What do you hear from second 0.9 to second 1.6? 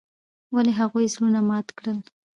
زړونه